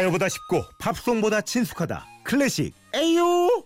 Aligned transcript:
가요보다 0.00 0.30
쉽고 0.30 0.64
팝송보다 0.78 1.42
친숙하다. 1.42 2.06
클래식. 2.24 2.74
A-Yo! 2.94 3.64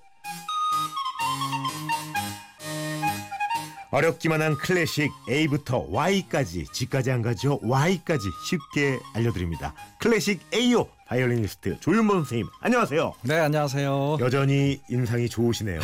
어렵기만 3.93 4.43
한 4.43 4.57
클래식 4.57 5.13
A부터 5.31 5.87
Y까지 5.91 6.67
Z까지 6.73 7.13
안 7.13 7.23
가죠? 7.23 7.61
Y까지 7.63 8.27
쉽게 8.49 8.99
알려드립니다. 9.15 9.75
클래식 10.01 10.41
A-Yo! 10.53 10.89
바이올리니스트 11.07 11.79
조윤범 11.79 12.17
선생님 12.25 12.49
안녕하세요. 12.61 13.15
네, 13.23 13.39
안녕하세요. 13.39 14.17
여전히 14.19 14.81
인상이 14.91 15.29
좋으시네요. 15.29 15.81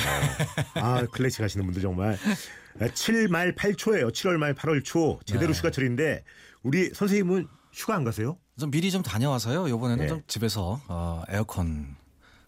아 0.74 1.06
클래식 1.12 1.42
하시는 1.42 1.64
분들 1.64 1.80
정말. 1.80 2.18
7말 2.80 3.54
8초예요. 3.54 4.10
7월 4.10 4.36
말 4.38 4.54
8월 4.54 4.82
초. 4.84 5.20
제대로 5.24 5.52
네. 5.52 5.58
휴가철인데 5.58 6.24
우리 6.64 6.90
선생님은 6.92 7.46
휴가 7.72 7.94
안 7.94 8.02
가세요? 8.02 8.36
좀 8.60 8.70
미리 8.70 8.90
좀 8.92 9.02
다녀와서요. 9.02 9.66
이번에는 9.66 10.04
네. 10.04 10.08
좀 10.08 10.22
집에서 10.28 10.80
어, 10.86 11.22
에어컨 11.28 11.96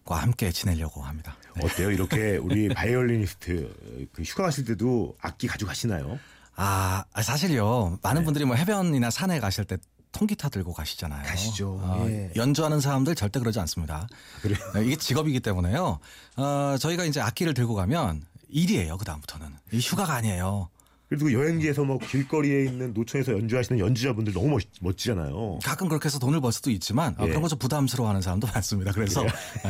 과 0.05 0.17
함께 0.17 0.51
지내려고 0.51 1.01
합니다. 1.01 1.37
네. 1.55 1.65
어때요? 1.65 1.89
이렇게 1.89 2.35
우리 2.35 2.67
바이올리니스트 2.67 4.09
그 4.11 4.21
휴가 4.21 4.43
가실 4.43 4.65
때도 4.65 5.15
악기 5.21 5.47
가져가시나요? 5.47 6.19
아, 6.57 7.05
아, 7.13 7.21
사실요. 7.21 7.97
많은 8.01 8.25
분들이 8.25 8.43
뭐 8.43 8.55
해변이나 8.57 9.09
산에 9.09 9.39
가실 9.39 9.63
때 9.63 9.77
통기타 10.11 10.49
들고 10.49 10.73
가시잖아요. 10.73 11.23
가시죠. 11.23 11.79
어, 11.81 12.05
예. 12.09 12.31
연주하는 12.35 12.81
사람들 12.81 13.15
절대 13.15 13.39
그러지 13.39 13.59
않습니다. 13.61 14.07
그래요? 14.41 14.59
네, 14.75 14.85
이게 14.85 14.97
직업이기 14.97 15.39
때문에요. 15.39 15.99
어, 16.35 16.75
저희가 16.79 17.05
이제 17.05 17.21
악기를 17.21 17.53
들고 17.53 17.73
가면 17.73 18.25
일이에요. 18.49 18.97
그 18.97 19.05
다음부터는 19.05 19.47
이 19.71 19.79
휴가가 19.79 20.13
아니에요. 20.15 20.69
그래도 21.13 21.25
그 21.25 21.33
여행지에서 21.33 21.83
뭐 21.83 21.99
길거리에 21.99 22.65
있는 22.65 22.91
노천에서 22.93 23.33
연주하시는 23.33 23.77
연주자분들 23.79 24.33
너무 24.33 24.47
멋, 24.49 24.63
멋지잖아요. 24.81 25.59
가끔 25.63 25.87
그렇게 25.87 26.05
해서 26.05 26.17
돈을 26.17 26.41
벌 26.41 26.51
수도 26.51 26.71
있지만 26.71 27.13
어, 27.19 27.25
예. 27.25 27.27
그런 27.27 27.43
거 27.43 27.47
좀 27.47 27.59
부담스러워하는 27.59 28.21
사람도 28.21 28.47
많습니다. 28.51 28.91
그래서 28.91 29.21
어, 29.21 29.27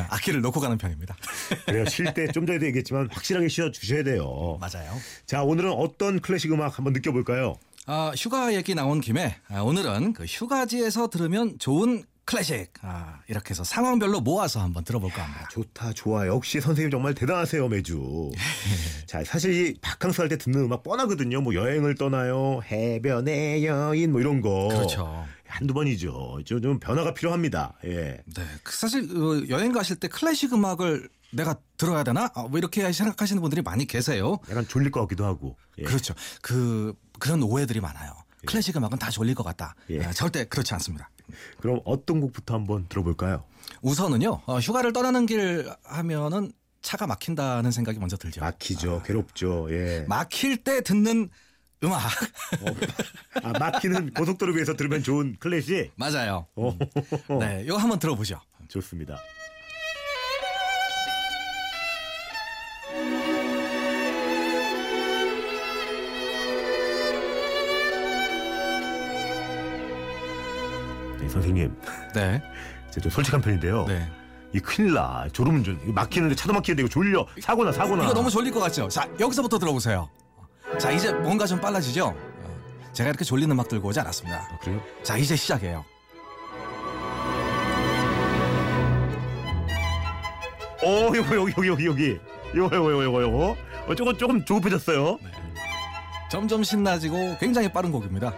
악기를 0.10 0.40
놓고 0.40 0.62
가는 0.62 0.78
편입니다. 0.78 1.18
그래요. 1.66 1.84
쉴 1.90 2.06
때 2.14 2.28
좀 2.32 2.46
전에도 2.46 2.66
얘기했지만 2.68 3.10
확실하게 3.12 3.50
쉬어 3.50 3.72
주셔야 3.72 4.04
돼요. 4.04 4.58
맞아요. 4.62 4.94
자, 5.26 5.44
오늘은 5.44 5.74
어떤 5.74 6.22
클래식 6.22 6.52
음악 6.54 6.78
한번 6.78 6.94
느껴볼까요? 6.94 7.56
아, 7.88 8.14
휴가 8.18 8.54
얘기 8.56 8.74
나온 8.74 9.02
김에 9.02 9.36
아, 9.50 9.60
오늘은 9.60 10.14
그 10.14 10.24
휴가지에서 10.24 11.10
들으면 11.10 11.58
좋은 11.60 12.04
클래식 12.26 12.72
아, 12.82 13.20
이렇게 13.28 13.50
해서 13.52 13.64
상황별로 13.64 14.22
모아서 14.22 14.62
한번 14.62 14.84
들어볼까 14.84 15.24
합니다. 15.24 15.48
좋다, 15.52 15.92
좋아. 15.94 16.26
역시 16.28 16.62
선생님 16.62 16.90
정말 16.92 17.14
대단하세요, 17.14 17.68
매주. 17.68 18.32
자, 19.06 19.24
사실 19.26 19.54
이 19.54 19.74
바캉스 19.82 20.22
할 20.22 20.30
때 20.30 20.38
듣는 20.38 20.62
음악 20.62 20.84
뻔하거든요. 20.84 21.42
뭐 21.42 21.54
여행을 21.54 21.96
떠나요, 21.96 22.62
해변의 22.72 23.66
여인 23.66 24.12
뭐 24.14 24.22
이런 24.22 24.42
거. 24.42 24.70
그렇죠. 24.70 25.26
한두 25.48 25.74
번이죠. 25.74 26.40
좀, 26.46 26.62
좀 26.62 26.80
변화가 26.80 27.14
필요합니다. 27.14 27.74
예. 27.86 28.22
네, 28.26 28.44
그 28.64 28.74
사실 28.76 29.02
어, 29.16 29.44
여행 29.50 29.72
가실 29.72 29.98
때 29.98 30.08
클래식 30.08 30.54
음악을 30.54 31.10
내가 31.32 31.56
들어야 31.78 32.04
되나? 32.04 32.30
아, 32.36 32.44
뭐 32.44 32.58
이렇게 32.58 32.92
생각하시는 32.92 33.40
분들이 33.42 33.62
많이 33.62 33.86
계세요. 33.86 34.40
약간 34.50 34.66
졸릴 34.68 34.92
것 34.92 35.02
같기도 35.02 35.26
하고. 35.26 35.58
예. 35.78 35.84
그렇죠. 35.84 36.14
그 36.42 36.96
그런 37.20 37.44
오해들이 37.44 37.82
많아요. 37.82 38.14
클래식 38.46 38.76
음악은 38.78 38.98
다 38.98 39.10
졸릴 39.10 39.36
것 39.36 39.44
같다. 39.44 39.76
예. 39.90 40.04
아, 40.04 40.12
절대 40.12 40.46
그렇지 40.46 40.74
않습니다. 40.74 41.10
그럼 41.60 41.80
어떤 41.86 42.22
곡부터 42.22 42.54
한번 42.54 42.88
들어볼까요? 42.90 43.44
우선은요, 43.82 44.42
어, 44.46 44.60
휴가를 44.60 44.94
떠나는 44.94 45.26
길 45.26 45.70
하면은 45.84 46.52
차가 46.82 47.08
막힌다는 47.08 47.72
생각이 47.72 47.98
먼저 48.00 48.18
들죠. 48.18 48.42
막히죠. 48.42 49.04
괴롭죠. 49.04 49.68
예. 49.72 50.06
막힐 50.08 50.64
때 50.64 50.82
듣는 50.82 51.30
음악. 51.84 52.02
아, 53.42 53.60
막히는 53.60 54.14
고속도로 54.14 54.54
위에서 54.54 54.76
들으면 54.76 55.04
좋은 55.04 55.36
클래식. 55.40 55.92
맞아요. 55.96 56.48
어, 56.56 56.78
네, 57.40 57.64
이거 57.66 57.78
한번 57.78 58.00
들어보죠. 58.00 58.40
좋습니다. 58.70 59.18
네, 71.24 71.30
선생님, 71.30 71.76
네. 72.14 72.42
제가 72.92 73.02
좀 73.02 73.12
솔직한 73.12 73.42
편인데요. 73.42 73.86
네. 73.88 74.10
이 74.54 74.60
큰일 74.60 74.94
나. 74.94 75.26
이거 75.28 75.44
막히는데 75.94 76.36
차도 76.36 76.54
막히는데 76.54 76.84
이거 76.84 76.90
졸려. 76.90 77.26
사고나 77.42 77.72
사고나. 77.72 78.04
이거 78.04 78.14
너무 78.14 78.30
졸릴 78.30 78.52
것 78.52 78.60
같죠? 78.60 78.88
자, 78.88 79.08
여기서부터 79.20 79.58
들어보세요. 79.58 80.10
자, 80.78 80.92
이제 80.92 81.12
뭔가 81.12 81.46
좀 81.48 81.60
빨라지죠? 81.60 82.08
어, 82.08 82.60
제가 82.92 83.10
이렇게 83.10 83.24
졸리는 83.26 83.52
음악 83.52 83.68
들고 83.68 83.88
오지 83.88 84.00
않았습니다. 84.02 84.38
아, 84.52 84.60
그래요? 84.60 84.80
자, 85.02 85.18
이제 85.18 85.36
시작이에요. 85.36 85.84
어, 90.84 91.12
요거 91.16 91.36
여기 91.36 91.54
여기 91.58 91.68
여기 91.70 91.86
여기. 91.88 92.20
요거 92.56 92.76
요거 92.76 93.04
요거 93.06 93.22
요거. 93.24 93.58
어, 93.88 93.96
조금 93.96 94.18
조금 94.18 94.46
조급해졌어요. 94.46 95.18
점점 96.30 96.64
신나지고 96.64 97.38
굉장히 97.40 97.72
빠른 97.72 97.92
곡입니다. 97.92 98.34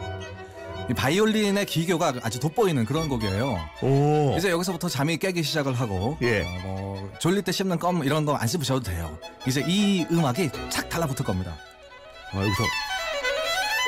이 0.89 0.93
바이올린의 0.93 1.65
기교가 1.65 2.13
아주 2.21 2.39
돋보이는 2.39 2.85
그런 2.85 3.09
곡이에요. 3.09 3.59
오. 3.81 4.35
이제 4.37 4.51
여기서부터 4.51 4.87
잠이 4.87 5.17
깨기 5.17 5.41
시작을 5.41 5.73
하고 5.73 6.17
예. 6.21 6.41
어, 6.43 6.59
뭐 6.63 7.11
졸릴 7.19 7.41
때 7.41 7.51
씹는 7.51 7.79
껌 7.79 8.03
이런 8.03 8.25
거 8.25 8.35
안 8.35 8.47
씹으셔도 8.47 8.81
돼요. 8.81 9.17
이제 9.47 9.63
이 9.67 10.05
음악이 10.11 10.49
착 10.69 10.87
달라붙을 10.89 11.25
겁니다. 11.25 11.55
아, 12.33 12.37
여기서. 12.37 12.63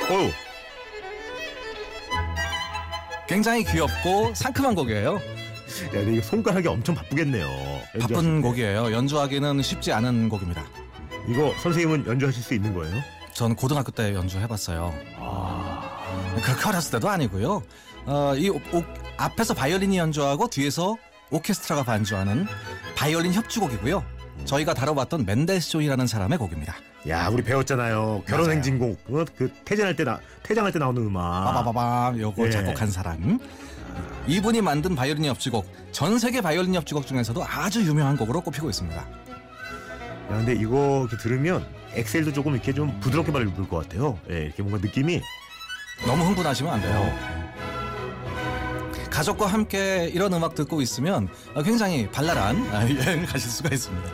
어우. 0.10 0.32
굉장히 3.28 3.64
귀엽고 3.66 4.34
상큼한 4.34 4.74
곡이에요. 4.74 5.16
야, 5.16 5.20
근데 5.92 6.14
이거 6.14 6.22
손가락이 6.26 6.68
엄청 6.68 6.96
바쁘겠네요. 6.96 7.46
연주하실 7.46 8.00
바쁜 8.00 8.42
때. 8.42 8.48
곡이에요. 8.48 8.92
연주하기는 8.94 9.62
쉽지 9.62 9.92
않은 9.92 10.30
곡입니다. 10.30 10.66
이거 11.28 11.54
선생님은 11.62 12.08
연주하실 12.08 12.42
수 12.42 12.54
있는 12.54 12.74
거예요? 12.74 12.96
전 13.34 13.54
고등학교 13.54 13.92
때 13.92 14.14
연주해봤어요. 14.16 14.94
그렇게 16.42 16.68
어렸을 16.68 16.92
때도 16.92 17.10
아니고요. 17.10 17.64
어, 18.06 18.34
이 18.36 18.50
오- 18.50 18.56
오- 18.74 18.84
앞에서 19.18 19.54
바이올린이 19.54 19.98
연주하고 19.98 20.50
뒤에서 20.50 20.96
오케스트라가 21.32 21.84
반주하는 21.84 22.46
바이올린 22.96 23.34
협주곡이고요. 23.34 24.04
저희가 24.46 24.74
다뤄봤던 24.74 25.26
멘델스존이라는 25.26 26.08
사람의 26.08 26.38
곡입니다. 26.38 26.76
야, 27.10 27.28
우리 27.30 27.44
배웠잖아요. 27.44 28.24
결혼. 28.28 28.52
행진곡. 28.52 29.00
어, 29.10 29.26
그 29.38 29.52
퇴장할 29.66 29.96
때 29.96 30.04
나, 30.04 30.20
퇴장할 30.44 30.72
때 30.72 30.80
나오는 30.80 31.02
음악. 31.02 31.46
빠바바밤 31.46 32.20
요거 32.20 32.46
예. 32.48 32.52
작곡한 32.52 32.90
사람. 32.92 33.40
이분이 34.28 34.62
만든 34.62 34.96
바이올린 34.96 35.26
협주곡 35.26 35.66
전 35.92 36.20
세계 36.20 36.42
바이올린 36.42 36.76
협주곡 36.76 37.08
중에서도 37.08 37.44
아주 37.46 37.84
유명한 37.84 38.16
곡으로 38.18 38.42
꼽히고 38.42 38.70
있습니다. 38.70 38.98
야, 39.00 39.08
근데 40.28 40.54
이거 40.54 41.08
이렇게 41.10 41.18
들으면 41.22 41.66
엑셀도 41.94 42.34
조금 42.34 42.54
이렇게 42.54 42.74
좀 42.74 43.00
부드럽게 43.00 43.32
밟을 43.32 43.54
것 43.68 43.70
같아요. 43.84 44.20
예, 44.30 44.44
이렇게 44.46 44.62
뭔가 44.62 44.80
느낌이 44.86 45.22
너무 46.06 46.24
흥분하시면 46.26 46.74
안 46.74 46.82
돼요. 46.82 47.38
가족과 49.10 49.48
함께 49.48 50.10
이런 50.14 50.32
음악 50.34 50.54
듣고 50.54 50.82
있으면 50.82 51.28
어, 51.56 51.64
굉장히 51.64 52.08
발랄한 52.12 52.70
아, 52.72 52.84
여행을 52.90 53.26
가실 53.26 53.50
수가 53.50 53.70
있습니다. 53.74 54.12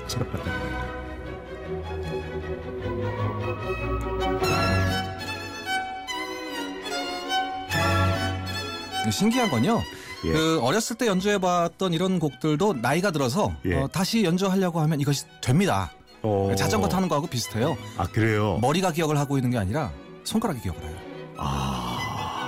신기한 9.12 9.50
건요. 9.50 9.82
예. 10.26 10.32
그 10.32 10.60
어렸을 10.62 10.96
때 10.96 11.08
연주해봤던 11.08 11.94
이런 11.94 12.20
곡들도 12.20 12.76
나이가 12.82 13.12
들어서 13.12 13.54
예. 13.66 13.76
어, 13.76 13.88
다시 13.88 14.24
연주하려고 14.24 14.80
하면 14.80 15.02
이것이 15.02 15.26
됩니다. 15.42 15.92
어. 16.22 16.54
자전거 16.58 16.88
타는 16.88 17.10
거하고 17.10 17.28
비슷해요. 17.28 17.78
아, 17.98 18.08
그래요. 18.08 18.58
머리가 18.62 18.92
기억을 18.94 19.18
하고 19.18 19.38
있는 19.38 19.52
게 19.52 19.58
아니라 19.58 19.92
손가락이 20.24 20.62
기억을 20.62 20.82
해요. 20.82 20.96
아. 21.38 21.73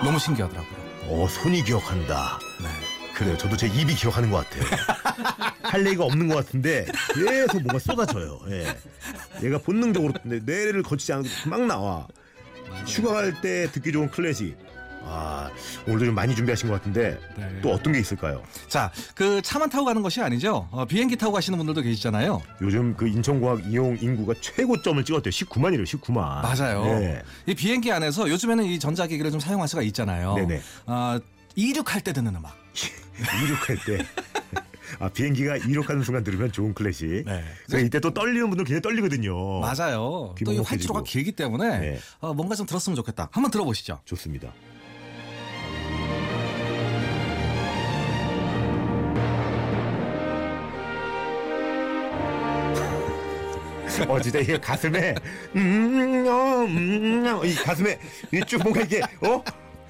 너무 0.03 0.19
신기하더라고요. 0.19 0.85
어, 1.07 1.27
손이 1.27 1.63
기억한다. 1.63 2.39
네. 2.61 2.67
그래요. 3.13 3.37
저도 3.37 3.55
제 3.55 3.67
입이 3.67 3.95
기억하는 3.95 4.29
것 4.29 4.43
같아요. 4.49 4.63
할 5.63 5.85
얘기가 5.85 6.03
없는 6.05 6.27
것 6.27 6.35
같은데 6.35 6.85
계속 7.13 7.61
뭔가 7.61 7.79
쏟아져요. 7.79 8.39
예. 8.49 8.67
얘가 9.43 9.57
본능적으로 9.57 10.13
내- 10.23 10.39
뇌를 10.39 10.83
거치지 10.83 11.13
않아도 11.13 11.29
막 11.47 11.61
나와. 11.65 12.07
휴가 12.87 13.13
갈 13.13 13.41
때 13.41 13.69
듣기 13.71 13.91
좋은 13.91 14.09
클래식. 14.09 14.57
아, 15.05 15.49
오늘도 15.87 16.05
좀 16.05 16.15
많이 16.15 16.35
준비하신 16.35 16.67
것 16.69 16.75
같은데 16.75 17.17
네. 17.37 17.59
또 17.61 17.71
어떤 17.71 17.93
게 17.93 17.99
있을까요? 17.99 18.43
자, 18.67 18.91
그 19.13 19.41
차만 19.41 19.69
타고 19.69 19.85
가는 19.85 20.01
것이 20.01 20.21
아니죠. 20.21 20.67
어, 20.71 20.85
비행기 20.85 21.15
타고 21.15 21.33
가시는 21.33 21.57
분들도 21.57 21.81
계시잖아요. 21.81 22.41
요즘 22.61 22.95
그 22.95 23.07
인천공항 23.07 23.63
이용 23.69 23.97
인구가 23.99 24.33
최고점을 24.41 25.03
찍었대요. 25.03 25.31
19만이래요. 25.31 25.83
19만. 25.83 26.41
맞아요. 26.41 26.83
네. 26.99 27.21
이 27.45 27.53
비행기 27.53 27.91
안에서 27.91 28.29
요즘에는 28.29 28.65
이 28.65 28.79
전자기기를 28.79 29.31
좀 29.31 29.39
사용할 29.39 29.67
수가 29.67 29.81
있잖아요. 29.83 30.35
네네. 30.35 30.61
어, 30.87 31.19
이륙할 31.55 32.01
때 32.01 32.11
듣는 32.13 32.35
음악. 32.35 32.55
이륙할 33.43 33.77
때. 33.85 34.05
아, 34.99 35.09
비행기가 35.09 35.57
이륙하는 35.57 36.03
순간 36.03 36.23
들으면 36.23 36.51
좋은 36.51 36.73
클래식. 36.73 37.07
네. 37.25 37.43
그래서 37.65 37.85
이때 37.85 37.99
또 37.99 38.13
떨리는 38.13 38.47
분들 38.49 38.65
굉장히 38.65 38.81
떨리거든요. 38.81 39.59
맞아요. 39.59 40.35
또이귀 40.43 40.61
활주로가. 40.61 41.03
길기 41.03 41.31
때문에 41.33 41.79
네. 41.79 41.99
어, 42.19 42.33
뭔가 42.33 42.55
좀 42.55 42.65
들었으면 42.65 42.95
좋겠다. 42.95 43.29
한번 43.31 43.51
들어보시죠. 43.51 43.99
좋습니다. 44.05 44.53
어 54.07 54.19
진짜 54.21 54.39
이게 54.39 54.59
가슴에 54.59 55.15
음, 55.55 56.25
어, 56.27 56.65
음, 56.65 57.39
어, 57.41 57.45
이 57.45 57.55
가슴에 57.55 57.97
이쭉 58.33 58.61
뭔가 58.63 58.81
이게 58.81 59.01
어? 59.21 59.43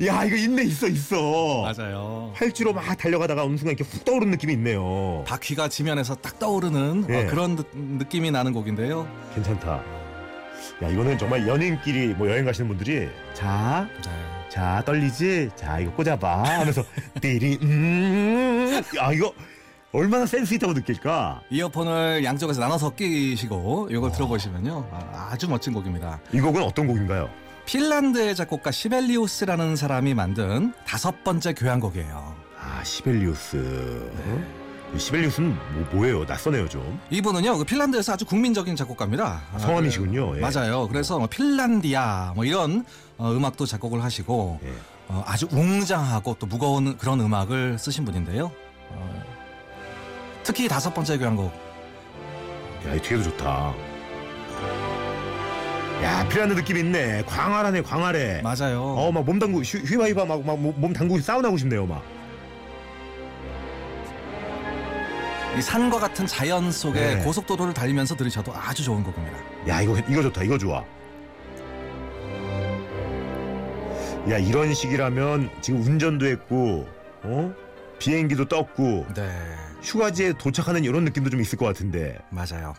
야 0.05 0.25
이거 0.25 0.35
있네 0.35 0.63
있어 0.63 0.87
있어. 0.87 1.61
맞아요. 1.61 2.31
활주로 2.35 2.73
막 2.73 2.97
달려가다가 2.97 3.43
어느 3.43 3.55
순간 3.57 3.75
이렇게 3.77 3.83
훅 3.89 4.03
떠오르는 4.03 4.31
느낌이 4.31 4.53
있네요. 4.53 5.23
바퀴가 5.25 5.69
지면에서 5.69 6.15
딱 6.15 6.37
떠오르는 6.37 7.05
예. 7.09 7.23
어, 7.23 7.27
그런 7.27 7.55
느, 7.55 7.63
느낌이 7.73 8.29
나는 8.31 8.51
곡인데요. 8.51 9.07
괜찮다. 9.33 9.83
야 10.83 10.89
이거는 10.89 11.17
정말 11.17 11.47
연인끼리 11.47 12.07
뭐 12.15 12.29
여행 12.29 12.43
가시는 12.43 12.67
분들이 12.67 13.07
자, 13.33 13.87
네. 14.03 14.11
자 14.49 14.83
떨리지, 14.85 15.51
자 15.55 15.79
이거 15.79 15.91
꽂아봐 15.93 16.43
하면서 16.43 16.83
띠리 17.21 17.59
음, 17.61 18.81
야 18.97 19.13
이거 19.13 19.33
얼마나 19.95 20.25
센스 20.25 20.53
있다고 20.53 20.73
느낄까? 20.73 21.41
이어폰을 21.49 22.25
양쪽에서 22.25 22.59
나눠서 22.59 22.91
끼시고 22.95 23.87
이걸 23.89 24.11
들어보시면요 24.11 24.89
아, 24.91 25.29
아주 25.31 25.49
멋진 25.49 25.73
곡입니다. 25.73 26.19
이 26.33 26.41
곡은 26.41 26.61
어떤 26.61 26.85
곡인가요? 26.87 27.29
핀란드의 27.65 28.35
작곡가 28.35 28.71
시벨리우스라는 28.71 29.75
사람이 29.77 30.13
만든 30.13 30.73
다섯 30.85 31.23
번째 31.23 31.53
교향곡이에요. 31.53 32.35
아 32.59 32.83
시벨리우스. 32.83 34.11
이 34.93 34.99
시벨리우스는 34.99 35.57
뭐, 35.73 35.87
뭐예요? 35.93 36.25
낯서네요 36.25 36.67
좀. 36.67 36.99
이분은요 37.09 37.57
그 37.57 37.63
핀란드에서 37.63 38.13
아주 38.13 38.25
국민적인 38.25 38.75
작곡가입니다. 38.75 39.41
아, 39.53 39.57
성함이시군요. 39.57 40.37
예. 40.37 40.41
맞아요. 40.41 40.89
그래서 40.89 41.17
뭐 41.17 41.27
핀란디아 41.27 42.33
뭐 42.35 42.43
이런 42.43 42.85
어, 43.17 43.31
음악도 43.31 43.65
작곡을 43.65 44.03
하시고 44.03 44.59
예. 44.63 44.73
어, 45.07 45.23
아주 45.25 45.47
웅장하고 45.51 46.35
또 46.37 46.47
무거운 46.47 46.97
그런 46.97 47.21
음악을 47.21 47.79
쓰신 47.79 48.03
분인데요. 48.03 48.51
어, 48.89 49.24
특히 50.45 50.67
다섯 50.67 50.93
번째 50.93 51.17
교향곡 51.17 51.51
야, 52.87 52.93
이 52.93 53.01
뒤에도 53.01 53.23
좋다. 53.23 53.73
야, 56.03 56.27
피라는 56.29 56.55
느낌 56.55 56.77
있네. 56.77 57.23
광활하네, 57.25 57.81
광활해. 57.81 58.41
맞아요. 58.43 58.81
어, 58.83 59.11
막 59.11 59.23
몸 59.25 59.39
담고 59.39 59.61
휘- 59.63 59.79
휘바휘바 59.79 60.25
막 60.25 60.41
막 60.45 60.59
몸 60.59 60.93
담그고 60.93 61.19
사우나고 61.19 61.57
싶네요, 61.57 61.87
막. 61.87 62.03
이 65.57 65.61
산과 65.61 65.99
같은 65.99 66.27
자연 66.27 66.71
속에 66.71 67.15
네. 67.15 67.23
고속도로를 67.23 67.73
달리면서 67.73 68.15
들으셔도 68.15 68.53
아주 68.53 68.83
좋은 68.83 69.01
곡입니다. 69.03 69.37
야, 69.67 69.81
이거 69.81 69.97
이거 70.07 70.21
좋다. 70.21 70.43
이거 70.43 70.57
좋아. 70.57 70.83
야, 74.29 74.37
이런 74.37 74.73
식이라면 74.75 75.49
지금 75.61 75.81
운전도 75.81 76.25
했고, 76.27 76.87
어? 77.23 77.53
비행기도 77.99 78.45
떴고, 78.47 79.05
네, 79.15 79.31
휴가지에 79.85 80.33
도착하는 80.33 80.83
이런 80.83 81.05
느낌도 81.05 81.29
좀 81.29 81.39
있을 81.39 81.57
것 81.57 81.65
같은데. 81.65 82.19
맞아요. 82.31 82.73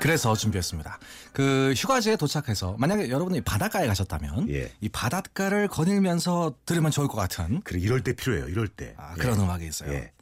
그래서 0.00 0.34
준비했습니다. 0.34 0.98
그 1.32 1.72
휴가지에 1.76 2.16
도착해서 2.16 2.76
만약에 2.78 3.10
여러분이 3.10 3.40
바닷가에 3.40 3.86
가셨다면 3.86 4.48
예. 4.50 4.70
이 4.80 4.88
바닷가를 4.88 5.66
거닐면서 5.68 6.54
들으면 6.66 6.90
좋을 6.90 7.08
것 7.08 7.16
같은 7.16 7.60
그래, 7.62 7.80
이럴 7.80 8.02
때 8.02 8.12
필요해요. 8.12 8.48
이럴 8.48 8.68
때. 8.68 8.94
아, 8.96 9.14
예. 9.16 9.20
그런 9.20 9.40
음악이 9.40 9.66
있어요. 9.66 9.92
예. 9.92 10.12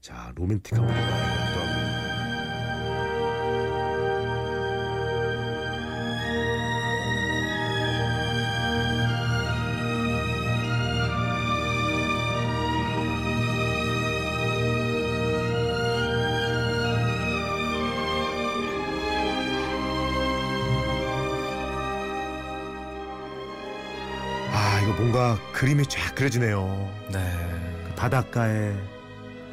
자, 0.00 0.32
로맨틱한 0.34 0.86
노래가 0.86 1.00
이 1.00 1.73
그림이 25.54 25.86
쫙 25.86 26.14
그려지네요. 26.14 26.90
네. 27.12 27.94
바닷가에 27.96 28.74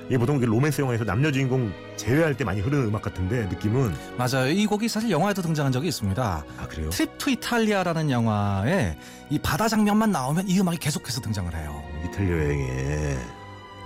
이게 0.07 0.18
보통 0.18 0.38
이게 0.38 0.45
로맨스 0.48 0.81
영화에서 0.81 1.06
남녀 1.06 1.31
주인공 1.31 1.71
재회할 1.95 2.36
때 2.36 2.44
많이 2.44 2.59
흐르는 2.59 2.88
음악 2.88 3.03
같은데 3.03 3.45
느낌은 3.45 3.95
맞아요. 4.18 4.50
이 4.50 4.65
곡이 4.65 4.89
사실 4.89 5.12
영화에도 5.12 5.42
등장한 5.42 5.71
적이 5.71 5.88
있습니다. 5.88 6.45
아 6.57 6.68
그래요? 6.68 6.89
Trip 6.89 7.18
to 7.18 7.30
이탈리아라는 7.30 8.09
영화에 8.09 8.98
이 9.30 9.39
바다 9.39 9.69
장면만 9.69 10.12
나오면 10.12 10.50
이 10.50 10.59
음악이 10.59 10.80
계속해서 10.80 11.21
등장을 11.21 11.56
해요. 11.56 11.83
이탈리아 12.06 12.36
여행에 12.36 13.18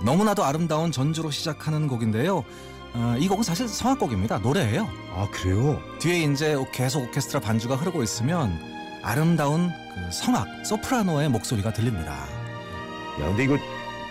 너무나도 0.02 0.42
아름다운 0.42 0.90
전주로 0.90 1.30
시작하는 1.30 1.86
곡인데요. 1.86 2.44
어, 2.94 3.16
이 3.18 3.28
곡은 3.28 3.44
사실 3.44 3.68
성악곡입니다. 3.68 4.38
노래예요. 4.38 4.88
아 5.14 5.28
그래요? 5.30 5.80
뒤에 6.00 6.24
이제 6.24 6.56
계속 6.72 7.04
오케스트라 7.04 7.40
반주가 7.40 7.76
흐르고 7.76 8.02
있으면 8.02 8.58
아름다운 9.06 9.70
그 9.94 10.10
성악 10.10 10.66
소프라노의 10.66 11.28
목소리가 11.28 11.72
들립니다. 11.72 12.12
야 13.20 13.28
근데 13.28 13.44
이거 13.44 13.56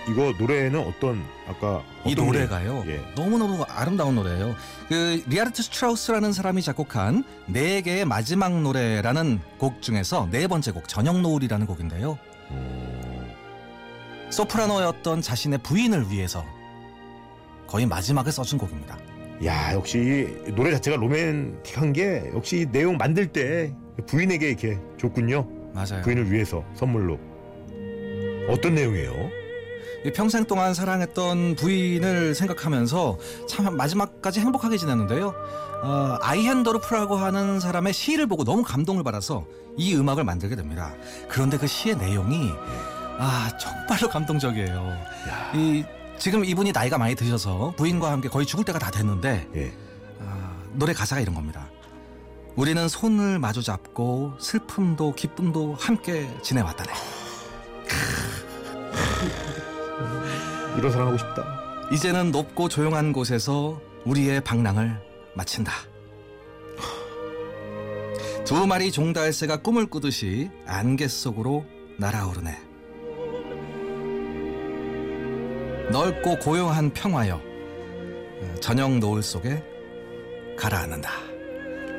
이거 0.07 0.33
노래는 0.39 0.79
어떤 0.79 1.21
아까 1.49 1.83
이 2.05 2.13
어떤 2.13 2.27
노래가요. 2.27 2.85
예. 2.87 3.03
너무너무 3.13 3.63
아름다운 3.63 4.15
노래예요. 4.15 4.55
그 4.87 5.21
리하르트 5.27 5.63
슈트라우스라는 5.63 6.31
사람이 6.31 6.61
작곡한 6.61 7.25
네 7.45 7.81
개의 7.81 8.05
마지막 8.05 8.61
노래라는 8.61 9.41
곡 9.57 9.81
중에서 9.81 10.29
네 10.31 10.47
번째 10.47 10.71
곡 10.71 10.87
저녁 10.87 11.19
노을이라는 11.19 11.67
곡인데요. 11.67 12.17
어, 12.49 13.35
소프라노였던 14.29 15.21
자신의 15.21 15.59
부인을 15.59 16.09
위해서 16.09 16.45
거의 17.67 17.85
마지막에 17.85 18.31
써준 18.31 18.57
곡입니다. 18.59 18.97
야 19.43 19.73
역시 19.73 20.39
이 20.47 20.51
노래 20.53 20.71
자체가 20.71 20.95
로맨틱한 20.95 21.91
게 21.91 22.31
역시 22.33 22.65
내용 22.71 22.95
만들 22.95 23.27
때 23.27 23.75
부인에게 24.07 24.47
이렇게 24.49 24.79
줬군요. 24.99 25.47
맞아요. 25.73 26.01
부인을 26.03 26.31
위해서 26.31 26.63
선물로 26.73 27.19
어떤 28.49 28.75
내용이에요? 28.75 29.29
이 30.05 30.11
평생 30.11 30.45
동안 30.45 30.73
사랑했던 30.73 31.55
부인을 31.55 32.35
생각하면서 32.35 33.17
참 33.49 33.75
마지막까지 33.75 34.39
행복하게 34.39 34.77
지냈는데요. 34.77 35.33
어, 35.83 36.17
아이헨더르프라고 36.21 37.15
하는 37.15 37.59
사람의 37.59 37.91
시를 37.91 38.27
보고 38.27 38.43
너무 38.43 38.63
감동을 38.63 39.03
받아서 39.03 39.45
이 39.77 39.95
음악을 39.95 40.23
만들게 40.23 40.55
됩니다. 40.55 40.93
그런데 41.27 41.57
그 41.57 41.65
시의 41.67 41.97
내용이 41.97 42.51
아 43.17 43.49
정말로 43.57 44.07
감동적이에요. 44.09 44.97
이 45.55 45.83
지금 46.17 46.45
이분이 46.45 46.71
나이가 46.71 46.97
많이 46.97 47.15
드셔서 47.15 47.73
부인과 47.75 48.11
함께 48.11 48.29
거의 48.29 48.45
죽을 48.45 48.63
때가 48.63 48.79
다 48.79 48.91
됐는데 48.91 49.47
예. 49.55 49.71
아, 50.21 50.55
노래 50.73 50.93
가사가 50.93 51.21
이런 51.21 51.33
겁니다. 51.35 51.67
우리는 52.55 52.87
손을 52.87 53.39
마주 53.39 53.61
잡고 53.61 54.35
슬픔도 54.39 55.15
기쁨도 55.15 55.75
함께 55.77 56.29
지내왔다네. 56.41 56.89
이런 60.77 60.91
사랑하고 60.91 61.17
싶다. 61.17 61.43
이제는 61.91 62.31
높고 62.31 62.69
조용한 62.69 63.11
곳에서 63.11 63.81
우리의 64.05 64.39
방랑을 64.41 64.97
마친다. 65.33 65.73
두 68.45 68.65
마리 68.67 68.91
종달새가 68.91 69.57
꿈을 69.57 69.87
꾸듯이 69.87 70.49
안개 70.65 71.09
속으로 71.09 71.65
날아오르네. 71.97 72.57
넓고 75.91 76.39
고요한 76.39 76.93
평화여 76.93 77.35
어, 77.35 78.55
저녁 78.61 78.97
노을 78.97 79.23
속에 79.23 79.61
가라앉는다. 80.57 81.34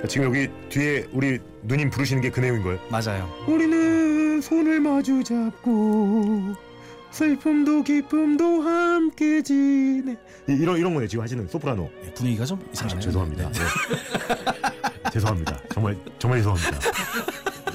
지금 0.08 0.26
여기 0.28 0.48
뒤에 0.68 1.06
우리 1.12 1.38
누님 1.62 1.90
부르시는 1.90 2.22
게 2.22 2.30
그 2.30 2.40
내용인 2.40 2.62
거예요. 2.62 2.78
맞아요. 2.90 3.28
우리는 3.46 4.40
손을 4.40 4.80
마주 4.80 5.22
잡고 5.24 6.54
슬픔도 7.10 7.82
기쁨도 7.82 8.62
함께 8.62 9.42
지내 9.42 10.12
이- 10.48 10.52
이런 10.52 10.76
이런 10.76 10.92
거네 10.94 11.06
지금 11.08 11.24
하시는 11.24 11.46
소프라노 11.48 11.90
예, 12.04 12.12
분위기가 12.12 12.44
좀 12.44 12.58
아, 12.60 12.68
이상하네요. 12.72 13.00
죄송합니다 13.00 13.50
네. 13.50 13.58
네. 13.58 15.10
죄송합니다 15.12 15.58
정말 15.72 15.96
정말 16.18 16.40
죄송합니다 16.40 16.78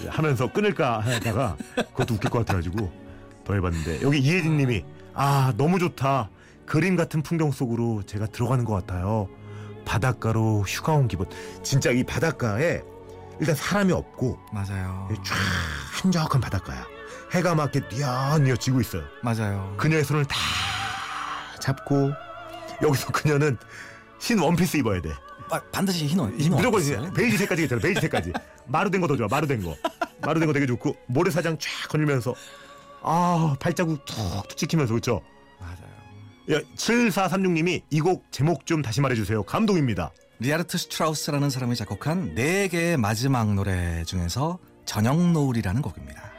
하면서 0.10 0.52
끊을까 0.52 1.00
하다가 1.00 1.58
그것도 1.76 2.16
웃길 2.16 2.30
것 2.30 2.40
같아가지고 2.40 2.92
더 3.44 3.54
해봤는데 3.56 4.02
여기 4.04 4.20
이혜진님이 4.20 4.86
아 5.16 5.54
너무 5.58 5.80
좋다 5.80 6.30
그림 6.68 6.96
같은 6.96 7.24
풍경 7.24 7.52
속으로 7.52 8.04
제가 8.06 8.28
들어가는 8.28 8.64
것 8.64 8.74
같아요 8.74 9.28
바닷가로 9.86 10.64
휴가 10.68 10.94
온 10.94 11.08
기분 11.08 11.28
진짜 11.64 11.92
이 11.92 12.04
바닷가에 12.04 12.82
일단 13.40 13.56
사람이 13.56 13.92
없고 13.92 14.38
맞아요. 14.54 15.10
쫙 15.26 15.36
한적한 16.04 16.40
바닷가야. 16.42 16.86
해가 17.34 17.56
막 17.56 17.74
이렇게 17.76 17.96
뉘엿뉘엿 17.96 18.60
지고 18.60 18.82
있어요. 18.82 19.04
맞아요. 19.24 19.74
그녀의 19.78 20.04
손을 20.04 20.26
다 20.26 20.36
잡고 21.60 22.12
여기서 22.82 23.12
그녀는 23.12 23.58
흰 24.20 24.40
원피스 24.40 24.78
입어야 24.78 25.02
돼. 25.02 25.12
바- 25.50 25.62
반드시 25.72 26.08
흰 26.08 26.20
옷, 26.20 26.34
흰옷 26.40 26.58
무조건 26.62 27.14
베이지 27.14 27.38
색까지 27.38 27.64
있잖아. 27.64 27.82
베이지 27.82 28.02
색까지. 28.02 28.32
마루된 28.68 29.02
거 29.02 29.08
더 29.08 29.16
좋아. 29.18 29.28
마루된 29.30 29.64
거. 29.64 29.76
마루된 30.22 30.48
거 30.48 30.54
되게 30.54 30.66
좋고 30.66 30.96
모래사장 31.08 31.58
쫙 31.58 31.90
걸리면서 31.90 32.34
아 33.02 33.56
발자국 33.60 34.06
툭툭 34.06 34.56
찍히면서 34.58 34.94
그렇죠. 34.94 35.22
맞아요. 36.48 36.60
야, 36.60 36.64
7436님이 36.76 37.82
이 37.90 38.00
곡 38.02 38.32
제목 38.32 38.66
좀 38.66 38.82
다시 38.82 39.02
말해주세요. 39.02 39.44
감동입니다. 39.44 40.12
리하르트 40.40 40.78
슈트라우스라는 40.78 41.50
사람이 41.50 41.76
작곡한 41.76 42.34
네 42.36 42.68
개의 42.68 42.98
마지막 42.98 43.54
노래 43.54 44.04
중에서 44.06 44.58
저녁 44.86 45.20
노을이라는 45.32 45.82
곡입니다. 45.82 46.32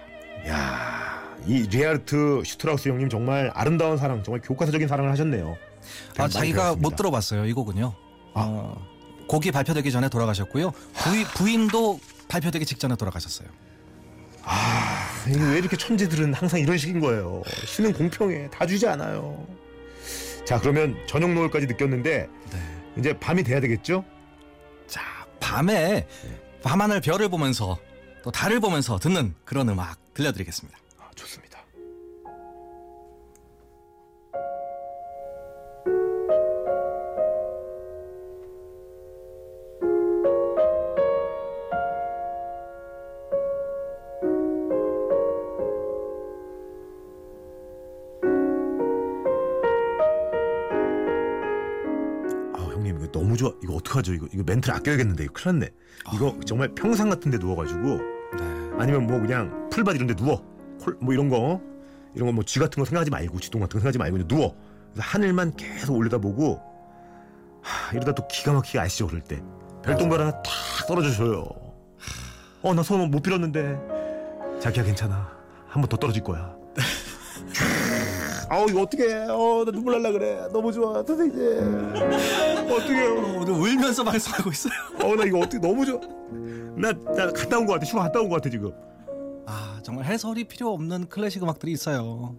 야, 0.49 1.23
이 1.47 1.63
리하르트 1.69 2.43
슈트라우스 2.45 2.89
형님 2.89 3.09
정말 3.09 3.51
아름다운 3.55 3.97
사랑, 3.97 4.23
정말 4.25 4.41
교과서적인 4.43 4.89
사랑을 4.89 5.11
하셨네요. 5.13 5.57
아, 6.19 6.29
자기가 6.29 6.63
배웠습니다. 6.63 6.75
못 6.89 6.97
들어봤어요. 6.97 7.47
이 7.47 7.53
곡은요. 7.53 7.95
아. 8.35 8.41
어, 8.41 8.87
곡이 9.29 9.53
발표되기 9.53 9.91
전에 9.93 10.09
돌아가셨고요. 10.09 10.73
부인, 10.95 11.25
부인도 11.35 12.01
발표되기 12.29 12.67
직전에 12.67 12.97
돌아가셨어요. 12.97 13.49
이게 15.29 15.41
왜 15.41 15.59
이렇게 15.59 15.77
천재들은 15.77 16.35
항상 16.35 16.59
이런 16.59 16.77
식인 16.77 16.99
거예요. 17.01 17.43
신은 17.67 17.93
공평해. 17.93 18.51
다 18.51 18.67
주지 18.67 18.87
않아요. 18.89 19.47
자, 20.45 20.59
그러면 20.59 20.97
저녁 21.07 21.33
노을까지 21.33 21.67
느꼈는데 21.67 22.29
네. 22.53 22.59
이제 22.97 23.19
밤이 23.19 23.43
돼야 23.43 23.61
되겠죠? 23.61 24.05
자, 24.87 25.01
밤에 25.41 26.07
밤하늘 26.63 27.01
별을 27.01 27.29
보면서 27.29 27.79
또 28.23 28.31
달을 28.31 28.61
보면서 28.61 28.99
듣는 28.99 29.35
그런 29.45 29.69
음악 29.69 29.99
들려드리겠습니다. 30.15 30.79
아, 30.99 31.11
좋습니다. 31.15 31.52
너무 53.13 53.37
좋아. 53.37 53.53
이거 53.63 53.75
어떡하죠? 53.75 54.15
이거 54.15 54.27
이거 54.33 54.43
멘트를 54.47 54.75
아껴야겠는데. 54.77 55.25
이거 55.25 55.33
큰일 55.33 55.59
났네. 55.59 55.71
이거 56.15 56.37
정말 56.47 56.75
평상 56.75 57.11
같은데 57.11 57.39
누워가지고 57.39 57.81
네. 58.39 58.71
아니면 58.79 59.07
뭐 59.07 59.21
그냥 59.21 59.69
풀밭 59.71 59.95
이런 59.97 60.07
데 60.09 60.15
누워. 60.15 60.43
콜, 60.81 60.97
뭐 61.01 61.13
이런 61.13 61.29
거 61.29 61.61
이런 62.15 62.27
거 62.27 62.33
뭐 62.33 62.43
쥐 62.45 62.59
같은 62.59 62.81
거 62.81 62.85
생각하지 62.85 63.11
말고 63.11 63.39
쥐똥 63.41 63.61
같은 63.61 63.75
거 63.75 63.81
생각하지 63.81 63.99
말고 63.99 64.15
그냥 64.15 64.29
누워. 64.29 64.57
그래서 64.93 65.09
하늘만 65.09 65.55
계속 65.57 65.97
올려다보고 65.97 66.61
하, 67.63 67.93
이러다 67.95 68.13
또 68.13 68.27
기가 68.29 68.53
막히게 68.53 68.79
아시죠 68.81 69.07
그럴 69.07 69.21
때 69.23 69.41
별똥별 69.85 70.21
하나 70.21 70.31
탁 70.33 70.45
떨어져줘요. 70.89 71.45
어 72.63 72.75
나 72.75 72.83
소원 72.83 73.11
못 73.11 73.23
빌었는데. 73.23 73.79
자기야 74.61 74.85
괜찮아. 74.85 75.31
한 75.69 75.81
번 75.83 75.89
더 75.89 75.97
떨어질 75.97 76.23
거야. 76.23 76.55
아우 78.51 78.67
이거 78.69 78.83
어떡해. 78.83 79.15
어나 79.31 79.71
눈물 79.73 80.01
날라 80.03 80.13
그래. 80.13 80.39
너무 80.53 80.71
좋아. 80.73 81.03
선생님 81.03 82.52
어떡해요 82.71 83.15
어, 83.19 83.39
오늘 83.41 83.53
울면서 83.53 84.05
방송하고 84.05 84.51
있어요. 84.51 84.73
어 85.03 85.15
나 85.17 85.25
이거 85.25 85.39
어떻게 85.39 85.59
너무 85.59 85.85
좋아 85.85 86.01
나, 86.77 86.93
나 86.93 87.31
갔다 87.33 87.59
온거 87.59 87.75
같아 87.75 87.85
휴가 87.87 88.03
갔다 88.05 88.21
온거 88.21 88.37
같아 88.37 88.49
지금 88.51 88.73
아, 89.47 89.79
정말 89.83 90.05
해설이 90.07 90.45
필요 90.45 90.73
없는 90.73 91.09
클래식 91.09 91.43
음악들이 91.43 91.73
있어요. 91.73 92.37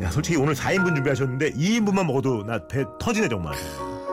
야 0.00 0.10
솔직히 0.10 0.36
오늘 0.38 0.54
4인분 0.54 0.94
준비하셨는데 0.94 1.52
2인분만 1.52 2.06
먹어도 2.06 2.44
나 2.46 2.66
배 2.68 2.84
터지네 2.98 3.28
정말 3.28 3.54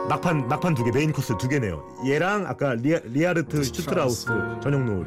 막판 0.08 0.48
막판 0.48 0.74
두 0.74 0.84
개 0.84 0.90
메인 0.90 1.12
코스 1.12 1.34
두 1.38 1.48
개네요 1.48 1.82
얘랑 2.06 2.46
아까 2.46 2.74
리하, 2.74 2.98
리하르트 3.04 3.62
슈트라우스 3.64 4.26
저녁 4.62 4.84
노을 4.84 5.06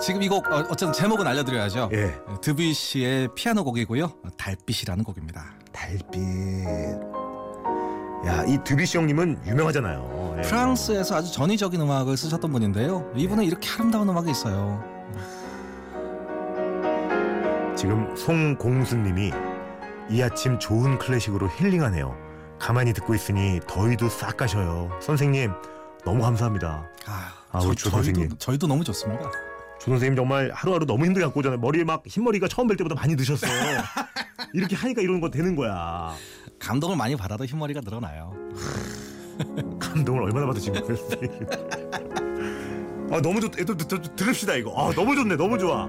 지금 0.00 0.22
이곡 0.22 0.50
어, 0.50 0.56
어쨌든 0.70 0.92
제목은 0.92 1.26
알려드려야죠. 1.26 1.90
예 1.92 2.14
드뷔시의 2.42 3.28
피아노 3.36 3.62
곡이고요. 3.62 4.10
달빛이라는 4.36 5.04
곡입니다. 5.04 5.54
달빛 5.72 6.20
야 8.26 8.44
이 8.46 8.58
드비시 8.64 8.98
형님은 8.98 9.38
유명하잖아요 9.46 10.34
예. 10.38 10.42
프랑스에서 10.42 11.16
아주 11.16 11.32
전위적인 11.32 11.80
음악을 11.80 12.16
쓰셨던 12.16 12.52
분인데요. 12.52 13.10
이분은 13.16 13.44
이렇게 13.44 13.68
아름다운 13.70 14.08
음악이 14.08 14.30
있어요. 14.30 14.82
지금 17.76 18.14
송공수님이 18.16 19.32
이 20.10 20.22
아침 20.22 20.58
좋은 20.58 20.98
클래식으로 20.98 21.48
힐링하네요 21.50 22.16
가만히 22.58 22.92
듣고 22.92 23.14
있으니 23.14 23.60
더위도 23.66 24.08
싹 24.08 24.36
가셔요 24.36 24.90
선생님 25.00 25.52
너무 26.04 26.22
감사합니다 26.22 26.88
아, 27.06 27.32
아, 27.52 27.58
우리 27.60 27.74
조 27.76 27.90
선생님. 27.90 28.22
저희도, 28.22 28.38
저희도 28.38 28.66
너무 28.66 28.82
좋습니다. 28.84 29.30
조 29.80 29.90
선생님 29.90 30.16
정말 30.16 30.50
하루하루 30.52 30.86
너무 30.86 31.04
힘들게 31.04 31.24
갖고 31.26 31.40
오잖아요. 31.40 31.60
머리에 31.60 31.84
막 31.84 32.02
흰머리가 32.06 32.48
처음 32.48 32.66
뵐 32.66 32.76
때보다 32.76 32.94
많이 32.94 33.14
드셨어. 33.16 33.46
이렇게 34.52 34.74
하니까 34.76 35.02
이런 35.02 35.20
거 35.20 35.30
되는 35.30 35.54
거야. 35.54 36.14
감동을 36.58 36.96
많이 36.96 37.14
받아도 37.16 37.44
흰머리가 37.44 37.80
늘어나요. 37.80 38.32
감동을 39.78 40.22
얼마나 40.24 40.46
받으신 40.46 40.72
거예요. 40.72 40.96
아 43.12 43.20
너무 43.20 43.40
좋. 43.40 43.50
또 43.64 43.76
들읍시다 43.76 44.56
이거. 44.56 44.72
아 44.76 44.92
너무 44.94 45.14
좋네, 45.14 45.36
너무 45.36 45.58
좋아. 45.58 45.88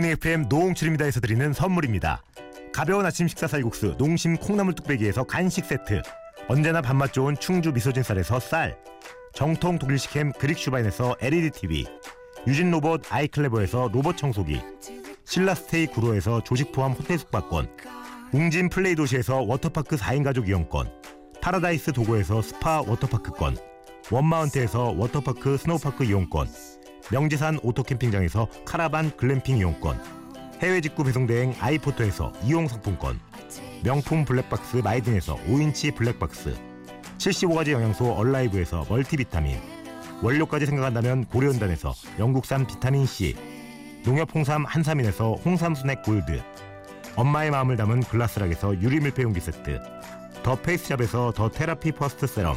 굿모닝FM 0.00 0.46
노홍철입니다에서 0.48 1.20
드리는 1.20 1.52
선물입니다. 1.52 2.22
가벼운 2.72 3.04
아침 3.04 3.28
식사 3.28 3.46
쌀국수 3.46 3.96
농심 3.98 4.38
콩나물 4.38 4.74
뚝배기에서 4.74 5.24
간식 5.24 5.66
세트 5.66 6.00
언제나 6.48 6.80
밥맛 6.80 7.12
좋은 7.12 7.36
충주 7.36 7.70
미소진 7.70 8.02
쌀에서 8.02 8.40
쌀 8.40 8.78
정통 9.34 9.78
독일식 9.78 10.16
햄 10.16 10.32
그릭슈바인에서 10.32 11.16
LED 11.20 11.50
TV 11.50 11.86
유진 12.46 12.70
로봇 12.70 13.12
아이클레버에서 13.12 13.90
로봇 13.92 14.16
청소기 14.16 14.62
신라스테이 15.26 15.88
구로에서 15.88 16.42
조식 16.44 16.72
포함 16.72 16.92
호텔 16.92 17.18
숙박권 17.18 17.68
웅진 18.32 18.70
플레이 18.70 18.94
도시에서 18.94 19.42
워터파크 19.42 19.96
4인 19.96 20.24
가족 20.24 20.48
이용권 20.48 20.90
파라다이스 21.42 21.92
도고에서 21.92 22.40
스파 22.40 22.80
워터파크권 22.80 23.58
원마운트에서 24.10 24.94
워터파크 24.96 25.58
스노우파크 25.58 26.04
이용권 26.04 26.48
명지산 27.10 27.58
오토캠핑장에서 27.62 28.48
카라반 28.64 29.10
글램핑 29.16 29.58
이용권 29.58 30.00
해외 30.62 30.80
직구 30.80 31.04
배송 31.04 31.26
대행 31.26 31.54
아이포토에서 31.58 32.32
이용 32.44 32.68
상품권 32.68 33.18
명품 33.82 34.24
블랙박스 34.24 34.76
마이든에서 34.78 35.36
5인치 35.48 35.94
블랙박스 35.94 36.54
75가지 37.18 37.72
영양소 37.72 38.12
얼라이브에서 38.12 38.86
멀티비타민 38.88 39.58
원료까지 40.22 40.66
생각한다면 40.66 41.24
고려은단에서 41.26 41.94
영국산 42.18 42.66
비타민C 42.66 43.34
농협 44.04 44.34
홍삼 44.34 44.64
한삼인에서 44.64 45.34
홍삼 45.44 45.74
스낵 45.74 46.02
골드 46.02 46.40
엄마의 47.16 47.50
마음을 47.50 47.76
담은 47.76 48.02
글라스락에서 48.04 48.80
유리 48.80 49.00
밀폐용기 49.00 49.40
세트 49.40 49.80
더 50.42 50.54
페이스샵에서 50.56 51.32
더 51.32 51.50
테라피 51.50 51.92
퍼스트 51.92 52.26
세럼 52.26 52.56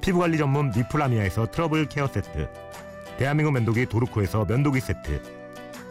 피부관리 0.00 0.38
전문 0.38 0.70
미플라미아에서 0.70 1.46
트러블 1.46 1.88
케어 1.88 2.06
세트 2.06 2.69
대한민국 3.20 3.52
면도기 3.52 3.84
도르코에서 3.84 4.46
면도기 4.46 4.80
세트 4.80 5.20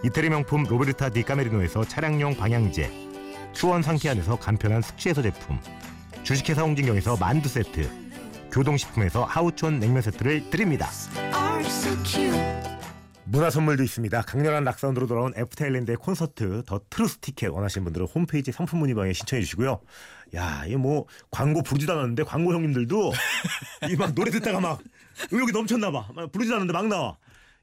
이태리 0.03 0.31
명품 0.31 0.63
로베르타 0.63 1.09
디 1.09 1.21
까메리노에서 1.21 1.83
차량용 1.83 2.36
방향제 2.36 2.91
수원 3.53 3.83
상쾌한에서 3.83 4.39
간편한 4.39 4.81
숙취해소 4.81 5.21
제품 5.21 5.59
주식회사 6.24 6.63
홍진경에서 6.63 7.17
만두 7.17 7.48
세트 7.48 7.88
교동식품에서 8.51 9.25
하우촌 9.25 9.79
냉면 9.79 10.01
세트를 10.01 10.50
드립니다. 10.50 10.89
문화 13.25 13.51
선물도 13.51 13.83
있습니다. 13.83 14.24
강렬한 14.24 14.63
락사운드로 14.63 15.05
돌아온 15.05 15.33
FT아일랜드의 15.38 15.98
콘서트 15.98 16.63
The 16.65 16.81
Truth 16.89 17.19
티켓 17.19 17.50
원하시는 17.50 17.83
분들은 17.83 18.07
홈페이지 18.07 18.51
상품 18.51 18.79
문의방에 18.79 19.13
신청해 19.13 19.43
주시고요. 19.43 19.79
야, 20.33 20.63
이거 20.65 20.79
뭐 20.79 21.05
광고 21.29 21.62
부르지도 21.62 21.93
않았는데 21.93 22.24
광고 22.24 22.55
형님들도 22.55 23.13
이 23.91 23.95
막 23.98 24.15
노래 24.15 24.31
듣다가 24.31 24.59
막 24.59 24.79
의욕이 25.31 25.51
넘쳤나 25.51 25.91
봐. 25.91 26.09
막 26.13 26.31
부르지도 26.31 26.55
않았는데 26.55 26.73
막 26.73 26.88
나와. 26.88 27.17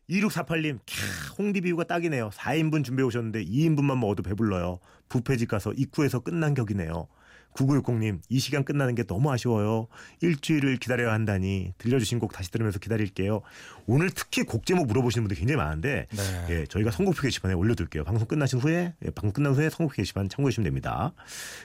2648님, 0.08 0.78
캬, 0.86 1.38
홍디 1.38 1.62
비유가 1.62 1.84
딱이네요. 1.84 2.30
4인분 2.30 2.84
준비해 2.84 3.04
오셨는데 3.06 3.44
2인분만 3.44 3.98
먹어도 3.98 4.22
배불러요. 4.22 4.78
부페집 5.08 5.48
가서 5.48 5.72
입구에서 5.72 6.20
끝난 6.20 6.54
격이네요. 6.54 7.08
9960님, 7.56 8.20
이 8.28 8.38
시간 8.38 8.64
끝나는 8.64 8.94
게 8.94 9.02
너무 9.02 9.32
아쉬워요. 9.32 9.88
일주일을 10.20 10.76
기다려야 10.76 11.12
한다니. 11.12 11.72
들려주신 11.78 12.18
곡 12.18 12.32
다시 12.32 12.50
들으면서 12.50 12.78
기다릴게요. 12.78 13.40
오늘 13.86 14.10
특히 14.10 14.42
곡 14.42 14.66
제목 14.66 14.86
물어보시는 14.86 15.24
분들 15.24 15.38
굉장히 15.38 15.56
많은데, 15.56 16.06
네. 16.10 16.46
예, 16.50 16.66
저희가 16.66 16.90
선곡표 16.90 17.22
게시판에 17.22 17.54
올려둘게요. 17.54 18.04
방송 18.04 18.28
끝나신 18.28 18.60
후에, 18.60 18.94
예, 19.04 19.10
방송 19.10 19.32
끝난 19.32 19.54
후에 19.54 19.70
선곡표 19.70 19.94
게시판 19.96 20.28
참고해주시면 20.28 20.64
됩니다. 20.64 21.14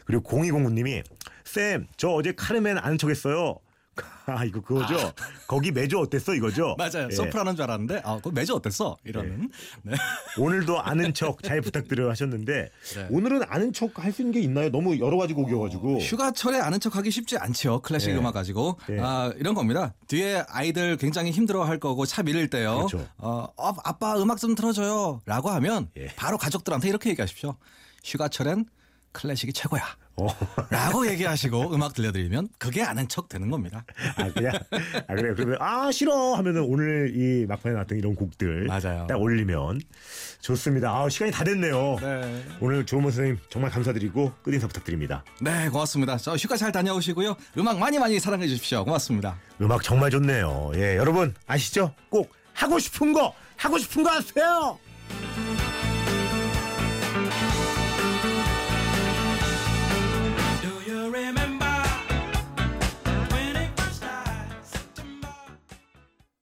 그리고 0.06 0.24
0209님이, 0.24 1.04
쌤, 1.44 1.88
저 1.98 2.10
어제 2.10 2.32
카르멘 2.32 2.78
아는 2.78 2.98
척 2.98 3.10
했어요. 3.10 3.58
아, 4.26 4.46
이거 4.46 4.62
그거죠? 4.62 5.12
거기 5.48 5.72
매주 5.72 6.00
어땠어? 6.00 6.34
이거죠? 6.34 6.76
맞아요. 6.80 7.08
예. 7.12 7.16
소프라노인 7.16 7.56
줄 7.56 7.64
알았는데 7.64 8.02
아, 8.06 8.20
그 8.24 8.30
매주 8.30 8.54
어땠어? 8.54 8.96
이러는. 9.04 9.50
네. 9.84 9.96
오늘도 10.38 10.80
아는 10.82 11.14
척 11.14 11.44
잘 11.44 11.60
부탁드려요 11.60 12.10
하셨는데 12.10 12.70
네. 12.96 13.08
오늘은 13.10 13.42
아는 13.48 13.74
척 13.74 13.92
할 14.00 14.12
수 14.14 14.22
있는 14.22 14.32
게 14.34 14.40
있나요? 14.42 14.70
너무 14.72 14.98
여러 15.00 15.18
가지 15.18 15.34
곡이어가지고 15.34 16.00
휴가철에 16.00 16.60
아는 16.60 16.80
척하기 16.80 17.12
쉽지 17.12 17.38
않죠. 17.38 17.82
클래식 17.82 18.12
네. 18.12 18.18
음악 18.18 18.34
가지고 18.34 18.78
네. 18.88 19.00
아, 19.02 19.34
이런 19.38 19.54
겁니다. 19.54 19.94
뒤에 20.08 20.44
아이들 20.48 20.98
굉장히 20.98 21.32
힘들어할 21.32 21.80
거고 21.80 22.06
차 22.06 22.24
밀릴 22.24 22.50
때요. 22.50 22.88
그렇죠. 22.88 23.08
어, 23.18 23.48
어, 23.58 23.74
아빠 23.84 24.22
음악 24.22 24.38
좀 24.40 24.56
틀어줘요.라고 24.56 25.50
하면 25.50 25.90
예. 25.98 26.08
바로 26.16 26.38
가족들한테 26.38 26.88
이렇게 26.90 27.10
얘기하십시오. 27.10 27.56
휴가철엔 28.04 28.66
클래식이 29.12 29.52
최고야. 29.54 29.84
어. 30.18 30.28
라고 30.70 31.08
얘기하시고 31.08 31.74
음악 31.74 31.94
들려드리면 31.94 32.50
그게 32.58 32.84
아는 32.84 33.08
척 33.08 33.30
되는 33.30 33.50
겁니다. 33.50 33.84
아 34.18 34.30
그냥 34.32 34.54
아 35.08 35.16
그래요. 35.16 35.34
그러면 35.36 35.58
아 35.60 35.92
싫어 35.92 36.36
하면은 36.36 36.62
오늘 36.64 37.14
이 37.16 37.46
막판에 37.48 37.74
나왔던 37.74 37.98
이런 37.98 38.16
곡들 38.16 38.66
맞아요. 38.66 39.08
딱 39.08 39.20
올리면 39.20 39.82
좋습니다. 40.42 40.92
아 40.92 41.10
시간이 41.10 41.32
다 41.32 41.44
됐네요. 41.44 41.98
네. 42.02 42.44
오늘 42.60 42.86
조은모 42.86 43.10
선생님 43.12 43.40
정말 43.50 43.72
감사드리고 43.72 44.34
끝인사 44.44 44.68
부탁드립니다. 44.68 45.24
네, 45.40 45.70
고맙습니다. 45.70 46.18
저 46.18 46.36
휴가 46.36 46.58
잘 46.58 46.72
다녀오시고요. 46.72 47.36
음악 47.58 47.80
많이 47.80 47.98
많이 48.00 48.20
사랑해 48.20 48.48
주십시오. 48.48 48.84
고맙습니다. 48.86 49.38
음악 49.62 49.84
정말 49.84 50.12
좋네요. 50.12 50.72
예 50.76 50.98
여러분 50.98 51.34
아시죠? 51.48 51.94
꼭 52.10 52.32
하고 52.54 52.80
싶은 52.80 53.14
거 53.14 53.34
하고 53.58 53.78
싶은 53.78 54.04
거 54.04 54.12
하세요. 54.12 54.78